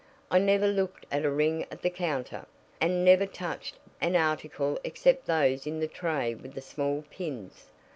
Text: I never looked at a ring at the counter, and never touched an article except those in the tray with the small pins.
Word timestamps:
I 0.31 0.39
never 0.39 0.65
looked 0.67 1.05
at 1.11 1.25
a 1.25 1.29
ring 1.29 1.67
at 1.69 1.83
the 1.83 1.91
counter, 1.91 2.47
and 2.81 3.05
never 3.05 3.27
touched 3.27 3.77
an 4.01 4.15
article 4.15 4.79
except 4.83 5.27
those 5.27 5.67
in 5.67 5.79
the 5.79 5.87
tray 5.87 6.33
with 6.33 6.55
the 6.55 6.61
small 6.61 7.03
pins. 7.11 7.69